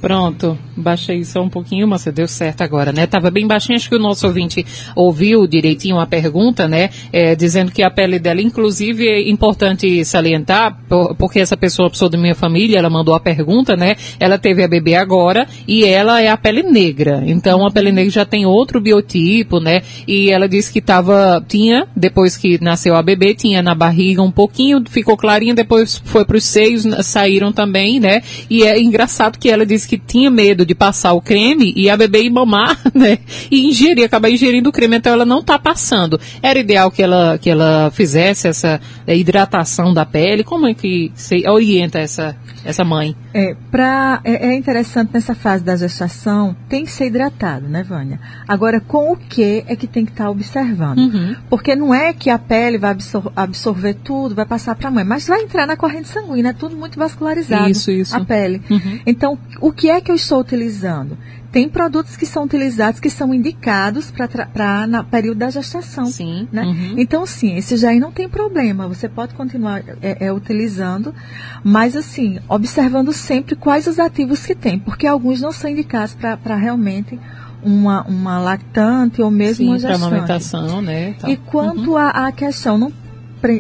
Pronto, 0.07 0.57
baixei 0.77 1.25
só 1.25 1.43
um 1.43 1.49
pouquinho, 1.49 1.89
mas 1.89 2.05
deu 2.05 2.29
certo 2.29 2.63
agora, 2.63 2.93
né? 2.93 3.09
Tava 3.09 3.29
bem 3.29 3.45
baixinho, 3.45 3.75
acho 3.75 3.89
que 3.89 3.97
o 3.97 3.99
nosso 3.99 4.25
ouvinte 4.25 4.65
ouviu 4.95 5.49
direitinho 5.49 5.99
a 5.99 6.07
pergunta, 6.07 6.69
né? 6.69 6.91
É, 7.13 7.35
dizendo 7.35 7.73
que 7.73 7.83
a 7.83 7.91
pele 7.91 8.21
dela, 8.21 8.41
inclusive, 8.41 9.05
é 9.05 9.29
importante 9.29 10.05
salientar, 10.05 10.79
porque 11.19 11.41
essa 11.41 11.57
pessoa, 11.57 11.91
pessoa 11.91 12.09
da 12.09 12.17
minha 12.17 12.37
família, 12.37 12.79
ela 12.79 12.89
mandou 12.89 13.17
a 13.17 13.19
pergunta, 13.19 13.75
né? 13.75 13.97
Ela 14.21 14.39
teve 14.39 14.63
a 14.63 14.69
bebê 14.69 14.95
agora 14.95 15.49
e 15.67 15.85
ela 15.85 16.21
é 16.23 16.29
a 16.29 16.37
pele 16.37 16.63
negra. 16.63 17.25
Então 17.27 17.67
a 17.67 17.71
pele 17.73 17.91
negra 17.91 18.13
já 18.13 18.25
tem 18.25 18.47
outro 18.47 18.81
biotipo, 18.81 19.59
né? 19.59 19.83
E 20.07 20.31
ela 20.31 20.49
disse 20.49 20.73
que 20.73 20.81
tava, 20.81 21.45
tinha, 21.49 21.89
depois 21.97 22.37
que 22.37 22.63
nasceu 22.63 22.95
a 22.95 23.03
bebê, 23.03 23.35
tinha 23.35 23.61
na 23.61 23.75
barriga 23.75 24.23
um 24.23 24.31
pouquinho, 24.31 24.85
ficou 24.89 25.17
clarinha, 25.17 25.53
depois 25.53 26.01
foi 26.05 26.25
para 26.25 26.37
os 26.37 26.45
seios, 26.45 26.85
saíram 27.05 27.53
também, 27.53 27.99
né? 27.99 28.23
E 28.49 28.63
é 28.63 28.81
engraçado 28.81 29.37
que 29.37 29.51
ela 29.51 29.67
disse 29.67 29.89
que 29.89 29.96
tinha 29.99 30.31
medo 30.31 30.65
de 30.65 30.75
passar 30.75 31.13
o 31.13 31.21
creme 31.21 31.73
e 31.77 31.89
a 31.91 31.97
bebê 31.97 32.23
ir 32.23 32.31
mamar, 32.31 32.79
né? 32.95 33.19
E 33.51 33.69
ingerir, 33.69 34.05
acabar 34.05 34.31
ingerindo 34.31 34.71
o 34.71 34.73
creme, 34.73 34.97
então 34.97 35.13
ela 35.13 35.25
não 35.25 35.41
está 35.41 35.59
passando. 35.59 36.21
Era 36.43 36.59
ideal 36.59 36.91
que 36.91 37.03
ela, 37.03 37.39
que 37.39 37.51
ela 37.51 37.91
fizesse 37.93 38.49
essa 38.49 38.81
é, 39.07 39.17
hidratação 39.17 39.93
da 39.93 40.05
pele. 40.05 40.45
Como 40.45 40.67
é 40.67 40.75
que 40.75 41.13
você 41.15 41.49
orienta 41.49 41.99
essa, 41.99 42.37
essa 42.65 42.85
mãe? 42.85 43.17
É, 43.33 43.55
pra, 43.71 44.21
é, 44.25 44.49
é 44.49 44.55
interessante 44.55 45.11
nessa 45.13 45.35
fase 45.35 45.63
da 45.63 45.77
gestação, 45.77 46.57
tem 46.69 46.85
que 46.85 46.91
ser 46.91 47.07
hidratado, 47.07 47.69
né, 47.69 47.83
Vânia? 47.83 48.19
Agora, 48.49 48.81
com 48.81 49.13
o 49.13 49.17
que 49.17 49.65
é 49.67 49.77
que 49.77 49.87
tem 49.87 50.05
que 50.05 50.13
estar 50.13 50.25
tá 50.25 50.31
observando? 50.31 50.99
Uhum. 50.99 51.37
Porque 51.51 51.77
não 51.77 51.95
é 51.95 52.13
que 52.13 52.31
a 52.31 52.39
pele 52.39 52.79
vai 52.79 52.93
absor 52.93 53.31
absorver 53.37 53.95
tudo, 53.95 54.35
vai 54.35 54.47
passar 54.47 54.75
para 54.75 54.89
a 54.89 54.91
mãe, 54.91 55.05
mas 55.05 55.27
vai 55.27 55.43
entrar 55.43 55.67
na 55.67 55.77
corrente 55.77 56.09
sanguínea, 56.09 56.51
é 56.51 56.53
tudo 56.53 56.77
muito 56.77 56.99
vascularizado. 56.99 57.71
Isso, 57.71 57.91
isso. 57.91 58.17
A 58.17 58.25
pele. 58.25 58.63
Uhum. 58.71 59.01
Então, 59.07 59.39
o 59.61 59.73
que 59.77 59.91
é 59.91 60.01
que 60.01 60.11
eu 60.11 60.17
estou 60.17 60.41
utilizando? 60.41 61.19
Tem 61.53 61.69
produtos 61.69 62.17
que 62.17 62.27
são 62.27 62.45
utilizados 62.45 62.99
que 62.99 63.09
são 63.09 63.33
indicados 63.33 64.13
para 64.53 64.87
na 64.87 65.05
período 65.05 65.39
da 65.39 65.51
gestação. 65.51 66.07
Sim. 66.07 66.49
Né? 66.51 66.63
Uhum. 66.63 66.95
Então, 66.99 67.25
sim, 67.25 67.57
esse 67.57 67.77
já 67.77 67.91
aí 67.91 68.01
não 68.01 68.11
tem 68.11 68.29
problema. 68.29 68.89
Você 68.89 69.09
pode 69.09 69.35
continuar 69.35 69.83
é, 70.03 70.27
é, 70.27 70.33
utilizando, 70.33 71.15
mas 71.63 71.95
assim, 71.97 72.41
observando 72.49 73.13
sempre 73.13 73.55
quais 73.55 73.87
os 73.87 73.99
ativos 73.99 74.45
que 74.45 74.55
tem, 74.55 74.79
porque 74.79 75.07
alguns 75.07 75.41
não 75.41 75.53
são 75.53 75.71
indicados 75.71 76.15
para 76.15 76.57
realmente 76.57 77.19
uma, 77.63 78.03
uma 78.03 78.39
lactante 78.39 79.23
ou 79.23 79.31
mesmo 79.31 79.65
Sim, 79.65 79.69
uma 79.69 79.79
gestante. 79.79 80.05
amamentação, 80.05 80.83
né? 80.83 81.15
Tá. 81.19 81.31
E 81.31 81.37
quanto 81.37 81.93
uhum. 81.93 81.97
à 81.97 82.31
questão, 82.33 82.77
não 82.77 82.93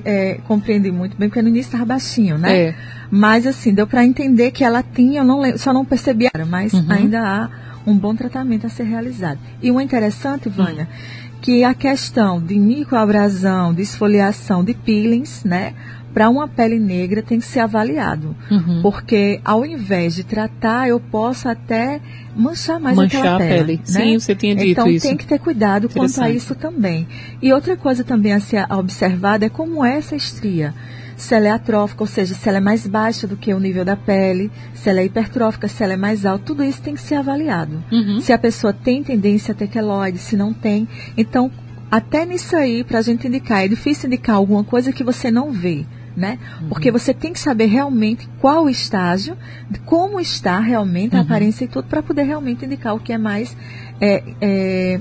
é, 0.04 0.40
compreendi 0.46 0.90
muito 0.90 1.16
bem, 1.16 1.28
porque 1.28 1.42
no 1.42 1.48
início 1.48 1.68
estava 1.68 1.84
baixinho, 1.84 2.38
né? 2.38 2.56
É. 2.56 2.74
Mas 3.10 3.46
assim, 3.46 3.72
deu 3.72 3.86
para 3.86 4.04
entender 4.04 4.50
que 4.50 4.64
ela 4.64 4.82
tinha, 4.82 5.20
eu 5.20 5.24
não 5.24 5.40
lembro, 5.40 5.58
só 5.58 5.72
não 5.72 5.84
percebi, 5.84 6.28
mas 6.48 6.72
uhum. 6.72 6.86
ainda 6.88 7.20
há 7.22 7.48
um 7.86 7.96
bom 7.96 8.14
tratamento 8.14 8.66
a 8.66 8.70
ser 8.70 8.84
realizado. 8.84 9.38
E 9.62 9.70
o 9.70 9.80
interessante, 9.80 10.48
Vânia, 10.48 10.88
uhum. 10.90 11.38
que 11.40 11.62
a 11.62 11.72
questão 11.72 12.40
de 12.40 12.58
microabrasão, 12.58 13.72
de 13.72 13.82
esfoliação, 13.82 14.64
de 14.64 14.74
peelings, 14.74 15.44
né? 15.44 15.72
Para 16.16 16.30
uma 16.30 16.48
pele 16.48 16.78
negra 16.78 17.20
tem 17.20 17.38
que 17.38 17.44
ser 17.44 17.60
avaliado. 17.60 18.34
Uhum. 18.50 18.80
Porque 18.80 19.38
ao 19.44 19.66
invés 19.66 20.14
de 20.14 20.24
tratar, 20.24 20.88
eu 20.88 20.98
posso 20.98 21.46
até 21.46 22.00
manchar 22.34 22.80
mais 22.80 22.96
manchar 22.96 23.20
aquela 23.20 23.38
pele. 23.38 23.50
pele. 23.50 23.76
Né? 23.76 23.84
Sim, 23.84 24.18
você 24.18 24.34
tinha 24.34 24.56
dito 24.56 24.70
então, 24.70 24.88
isso. 24.88 25.06
Então 25.06 25.10
tem 25.10 25.18
que 25.18 25.26
ter 25.26 25.38
cuidado 25.38 25.90
quanto 25.90 26.18
a 26.22 26.30
isso 26.30 26.54
também. 26.54 27.06
E 27.42 27.52
outra 27.52 27.76
coisa 27.76 28.02
também 28.02 28.32
a 28.32 28.40
ser 28.40 28.64
observada 28.72 29.44
é 29.44 29.50
como 29.50 29.84
é 29.84 29.98
essa 29.98 30.16
estria 30.16 30.72
se 31.18 31.34
ela 31.34 31.48
é 31.48 31.50
atrófica, 31.50 32.02
ou 32.02 32.06
seja, 32.06 32.34
se 32.34 32.48
ela 32.48 32.58
é 32.58 32.60
mais 32.62 32.86
baixa 32.86 33.26
do 33.26 33.36
que 33.36 33.52
o 33.52 33.60
nível 33.60 33.84
da 33.84 33.96
pele, 33.96 34.50
se 34.72 34.88
ela 34.88 35.00
é 35.00 35.04
hipertrófica, 35.04 35.68
se 35.68 35.82
ela 35.82 35.92
é 35.92 35.96
mais 35.96 36.24
alta, 36.24 36.44
tudo 36.46 36.64
isso 36.64 36.80
tem 36.80 36.94
que 36.94 37.00
ser 37.00 37.16
avaliado. 37.16 37.84
Uhum. 37.92 38.20
Se 38.20 38.32
a 38.32 38.38
pessoa 38.38 38.72
tem 38.72 39.02
tendência 39.02 39.52
a 39.52 39.54
ter 39.54 39.68
queloide, 39.68 40.18
se 40.18 40.34
não 40.34 40.54
tem. 40.54 40.88
Então, 41.14 41.50
até 41.90 42.24
nisso 42.24 42.56
aí, 42.56 42.84
para 42.84 43.00
a 43.00 43.02
gente 43.02 43.26
indicar, 43.26 43.64
é 43.64 43.68
difícil 43.68 44.06
indicar 44.06 44.36
alguma 44.36 44.64
coisa 44.64 44.92
que 44.92 45.04
você 45.04 45.30
não 45.30 45.52
vê. 45.52 45.84
Né? 46.16 46.38
Uhum. 46.62 46.68
Porque 46.68 46.90
você 46.90 47.12
tem 47.12 47.32
que 47.32 47.38
saber 47.38 47.66
realmente 47.66 48.26
qual 48.40 48.64
o 48.64 48.70
estágio, 48.70 49.36
como 49.84 50.18
está 50.18 50.58
realmente 50.58 51.14
a 51.14 51.18
uhum. 51.18 51.24
aparência 51.24 51.64
e 51.64 51.68
tudo, 51.68 51.86
para 51.88 52.02
poder 52.02 52.22
realmente 52.22 52.64
indicar 52.64 52.94
o 52.94 52.98
que 52.98 53.12
é 53.12 53.18
mais 53.18 53.54
é, 54.00 54.22
é, 54.40 55.00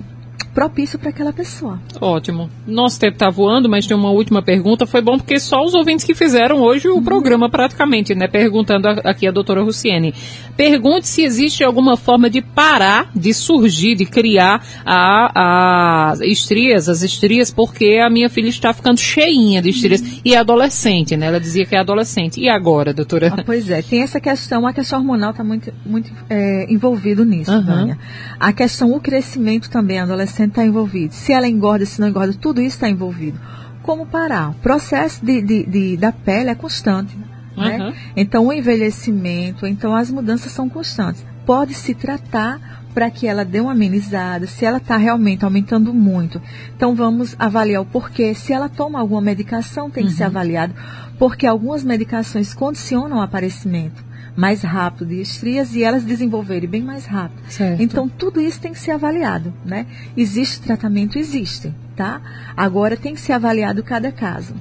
propício 0.53 0.97
para 0.97 1.09
aquela 1.09 1.33
pessoa. 1.33 1.79
Ótimo. 1.99 2.49
Nosso 2.65 2.99
tempo 2.99 3.13
está 3.13 3.29
voando, 3.29 3.69
mas 3.69 3.85
tem 3.85 3.95
uma 3.95 4.11
última 4.11 4.41
pergunta. 4.41 4.85
Foi 4.85 5.01
bom 5.01 5.17
porque 5.17 5.39
só 5.39 5.63
os 5.63 5.73
ouvintes 5.73 6.05
que 6.05 6.13
fizeram 6.13 6.61
hoje 6.61 6.87
o 6.87 7.01
programa 7.01 7.49
praticamente, 7.49 8.13
né? 8.13 8.27
Perguntando 8.27 8.87
aqui 8.87 9.27
a 9.27 9.31
doutora 9.31 9.61
Luciene. 9.61 10.13
Pergunte 10.55 11.07
se 11.07 11.23
existe 11.23 11.63
alguma 11.63 11.97
forma 11.97 12.29
de 12.29 12.41
parar 12.41 13.09
de 13.15 13.33
surgir, 13.33 13.95
de 13.95 14.05
criar 14.05 14.61
as 14.85 16.21
estrias, 16.21 16.87
as 16.87 17.01
estrias, 17.01 17.51
porque 17.51 17.99
a 18.05 18.09
minha 18.09 18.29
filha 18.29 18.49
está 18.49 18.73
ficando 18.73 18.99
cheinha 18.99 19.61
de 19.61 19.69
estrias. 19.69 20.03
E 20.23 20.33
é 20.33 20.37
adolescente, 20.37 21.17
né? 21.17 21.27
Ela 21.27 21.39
dizia 21.39 21.65
que 21.65 21.75
é 21.75 21.79
adolescente. 21.79 22.39
E 22.39 22.47
agora, 22.47 22.93
doutora? 22.93 23.33
Ah, 23.35 23.43
pois 23.45 23.69
é, 23.69 23.81
tem 23.81 24.01
essa 24.01 24.19
questão, 24.19 24.65
a 24.65 24.73
questão 24.73 24.99
hormonal 24.99 25.31
está 25.31 25.43
muito, 25.43 25.73
muito 25.85 26.11
é, 26.29 26.71
envolvido 26.71 27.25
nisso, 27.25 27.51
uhum. 27.51 27.95
A 28.39 28.53
questão, 28.53 28.91
o 28.93 28.99
crescimento 28.99 29.69
também, 29.69 29.99
adolescente 29.99 30.25
está 30.29 30.65
envolvido. 30.65 31.13
Se 31.13 31.34
ela 31.34 31.48
engorda, 31.48 31.86
se 31.86 32.00
não 32.00 32.08
engorda, 32.08 32.34
tudo 32.34 32.62
isso 32.62 32.75
está 32.77 32.89
envolvido. 32.89 33.39
Como 33.82 34.05
parar? 34.05 34.50
O 34.50 34.53
processo 34.55 35.24
de, 35.25 35.41
de, 35.41 35.65
de 35.65 35.98
da 35.98 36.12
pele 36.12 36.50
é 36.50 36.55
constante. 36.55 37.15
Né? 37.55 37.77
Uhum. 37.77 37.94
Então, 38.15 38.48
o 38.48 38.53
envelhecimento, 38.53 39.65
então 39.65 39.96
as 39.96 40.12
mudanças 40.12 40.51
são 40.51 40.67
constantes. 40.67 41.25
Pode 41.46 41.74
se 41.74 41.94
tratar 41.94 42.84
para 42.95 43.11
que 43.11 43.27
ela 43.27 43.43
dê 43.43 43.59
uma 43.59 43.73
amenizada, 43.73 44.47
se 44.47 44.63
ela 44.63 44.77
está 44.77 44.95
realmente 44.95 45.43
aumentando 45.43 45.93
muito. 45.93 46.41
Então, 46.75 46.95
vamos 46.95 47.35
avaliar 47.37 47.81
o 47.81 47.85
porquê. 47.85 48.33
Se 48.33 48.53
ela 48.53 48.69
toma 48.69 48.99
alguma 48.99 49.19
medicação, 49.19 49.91
tem 49.91 50.05
que 50.05 50.13
ser 50.13 50.23
uhum. 50.23 50.29
avaliado, 50.29 50.73
porque 51.19 51.45
algumas 51.45 51.83
medicações 51.83 52.53
condicionam 52.53 53.17
o 53.17 53.21
aparecimento 53.21 54.03
mais 54.35 54.63
rápido 54.63 55.07
de 55.07 55.21
estrias 55.21 55.75
e 55.75 55.83
elas 55.83 56.03
desenvolverem 56.03 56.69
bem 56.69 56.81
mais 56.81 57.05
rápido. 57.05 57.41
Certo. 57.49 57.81
Então, 57.81 58.07
tudo 58.07 58.39
isso 58.41 58.59
tem 58.59 58.73
que 58.73 58.79
ser 58.79 58.91
avaliado, 58.91 59.53
né? 59.65 59.85
Existe 60.15 60.61
tratamento? 60.61 61.17
Existe, 61.17 61.73
tá? 61.95 62.21
Agora 62.55 62.97
tem 62.97 63.13
que 63.13 63.21
ser 63.21 63.33
avaliado 63.33 63.83
cada 63.83 64.11
caso. 64.11 64.55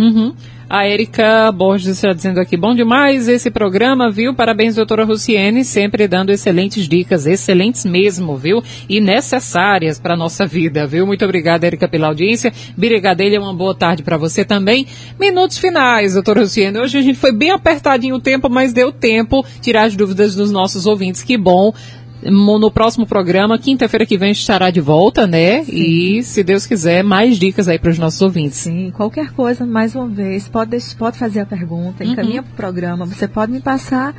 Uhum. 0.00 0.32
A 0.72 0.88
Erika 0.88 1.50
Borges 1.50 1.88
está 1.88 2.12
dizendo 2.12 2.38
aqui, 2.38 2.56
bom 2.56 2.76
demais 2.76 3.26
esse 3.26 3.50
programa, 3.50 4.08
viu? 4.08 4.32
Parabéns, 4.32 4.76
doutora 4.76 5.04
Luciene, 5.04 5.64
sempre 5.64 6.06
dando 6.06 6.30
excelentes 6.30 6.88
dicas, 6.88 7.26
excelentes 7.26 7.84
mesmo, 7.84 8.36
viu? 8.36 8.62
E 8.88 9.00
necessárias 9.00 9.98
para 9.98 10.16
nossa 10.16 10.46
vida, 10.46 10.86
viu? 10.86 11.04
Muito 11.04 11.24
obrigada, 11.24 11.66
Erika, 11.66 11.88
pela 11.88 12.06
audiência. 12.06 12.52
Brigadeira, 12.76 13.40
uma 13.40 13.52
boa 13.52 13.74
tarde 13.74 14.04
para 14.04 14.16
você 14.16 14.44
também. 14.44 14.86
Minutos 15.18 15.58
finais, 15.58 16.14
doutora 16.14 16.42
Luciene. 16.42 16.78
Hoje 16.78 16.98
a 16.98 17.02
gente 17.02 17.18
foi 17.18 17.32
bem 17.32 17.50
apertadinho 17.50 18.14
o 18.14 18.20
tempo, 18.20 18.48
mas 18.48 18.72
deu 18.72 18.92
tempo 18.92 19.44
tirar 19.60 19.86
as 19.86 19.96
dúvidas 19.96 20.36
dos 20.36 20.52
nossos 20.52 20.86
ouvintes. 20.86 21.24
Que 21.24 21.36
bom 21.36 21.74
no 22.22 22.70
próximo 22.70 23.06
programa, 23.06 23.58
quinta-feira 23.58 24.04
que 24.04 24.18
vem 24.18 24.32
estará 24.32 24.70
de 24.70 24.80
volta, 24.80 25.26
né? 25.26 25.64
Sim. 25.64 25.72
E, 25.72 26.22
se 26.22 26.42
Deus 26.42 26.66
quiser, 26.66 27.02
mais 27.02 27.38
dicas 27.38 27.68
aí 27.68 27.78
para 27.78 27.90
os 27.90 27.98
nossos 27.98 28.20
ouvintes. 28.20 28.58
Sim, 28.58 28.90
qualquer 28.90 29.32
coisa, 29.32 29.64
mais 29.64 29.94
uma 29.94 30.08
vez, 30.08 30.48
pode, 30.48 30.76
pode 30.98 31.18
fazer 31.18 31.40
a 31.40 31.46
pergunta, 31.46 32.04
uhum. 32.04 32.12
encaminha 32.12 32.42
para 32.42 32.52
o 32.52 32.56
programa, 32.56 33.06
você 33.06 33.26
pode 33.26 33.52
me 33.52 33.60
passar 33.60 34.14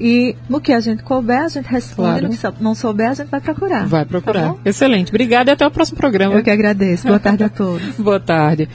e 0.00 0.36
no 0.48 0.60
que 0.60 0.72
a 0.72 0.80
gente 0.80 1.02
couber, 1.02 1.42
a 1.42 1.48
gente 1.48 1.66
responde, 1.66 2.20
claro. 2.20 2.28
no 2.28 2.54
que 2.54 2.62
não 2.62 2.74
souber, 2.74 3.10
a 3.10 3.14
gente 3.14 3.28
vai 3.28 3.40
procurar. 3.40 3.86
Vai 3.86 4.04
procurar. 4.04 4.52
Tá 4.54 4.58
Excelente. 4.64 5.08
Obrigada 5.08 5.50
e 5.50 5.54
até 5.54 5.66
o 5.66 5.70
próximo 5.70 5.96
programa. 5.96 6.34
Eu 6.34 6.42
que 6.42 6.50
agradeço. 6.50 7.06
Boa 7.06 7.18
tarde 7.18 7.44
a 7.44 7.48
todos. 7.48 7.82
Boa 7.96 8.20
tarde. 8.20 8.68